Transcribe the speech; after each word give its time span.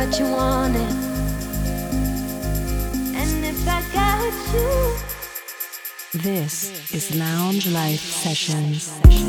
what 0.00 0.18
you 0.18 0.24
wanted. 0.24 0.92
And 3.20 3.44
if 3.44 3.68
I 3.68 3.82
got 3.92 4.32
you. 4.54 6.20
This 6.22 6.94
is 6.94 7.14
Lounge 7.14 7.70
Life 7.70 8.00
Sessions. 8.00 9.19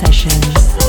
sessions. 0.00 0.79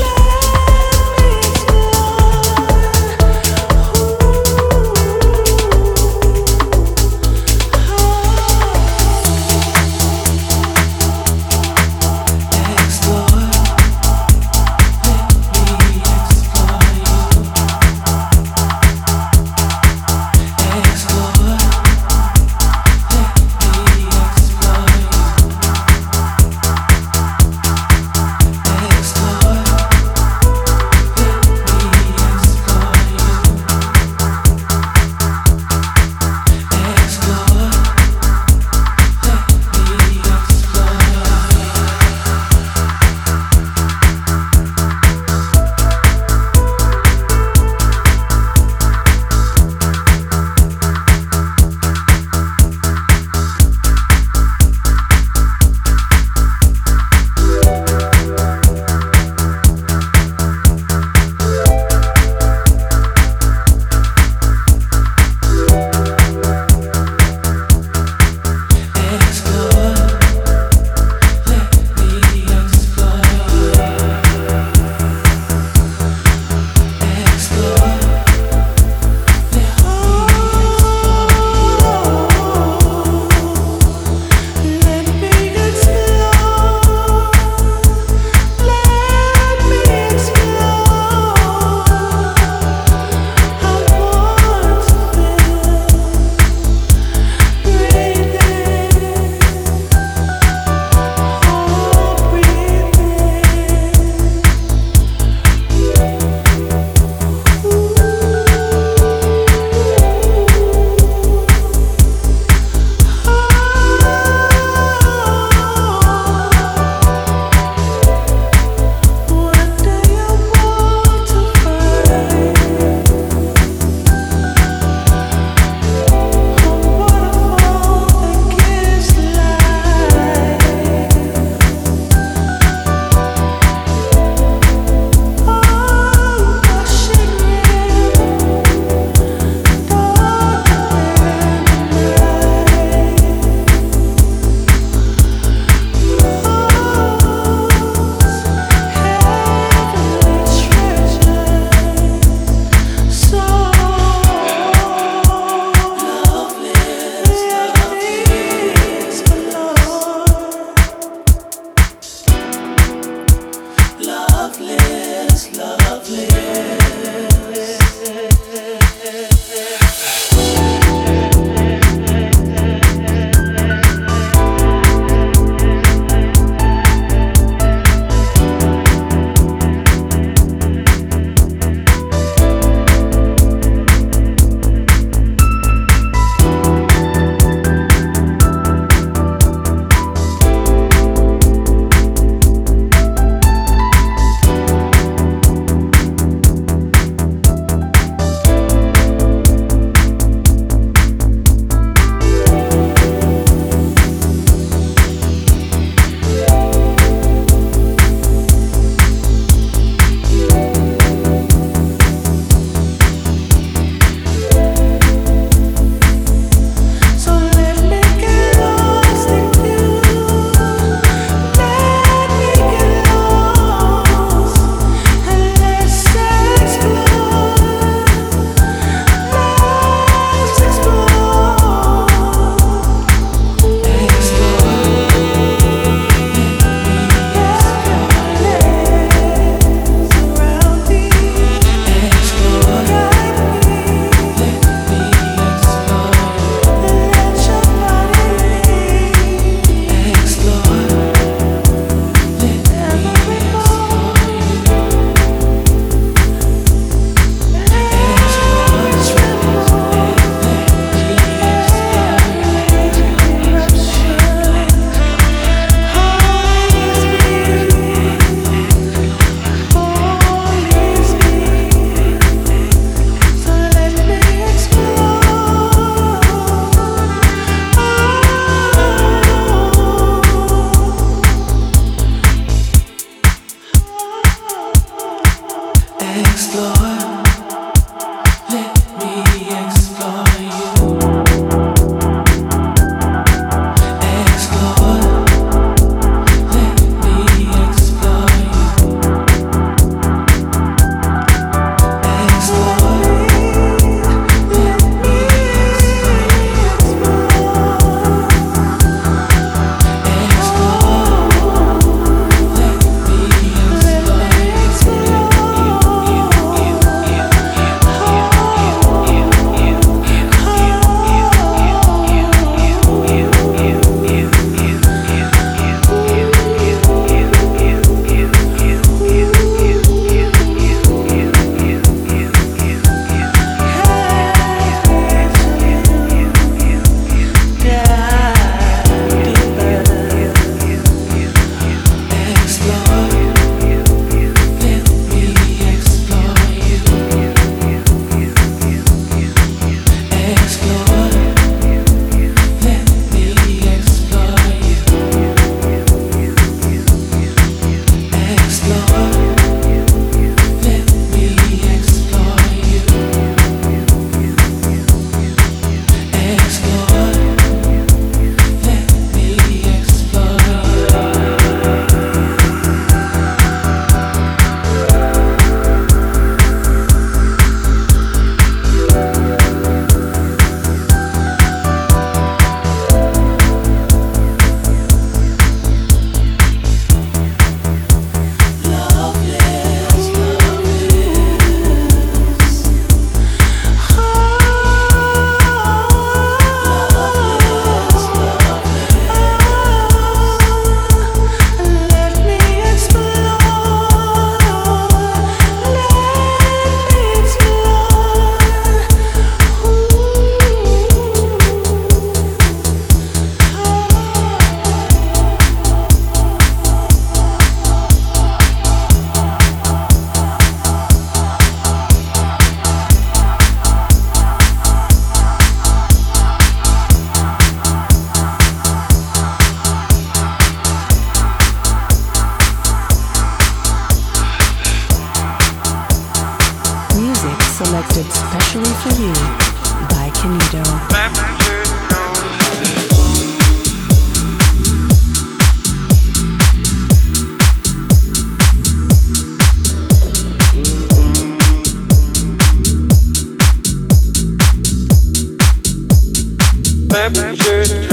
my 456.91 457.07
blue 457.09 457.35
shirt 457.37 457.90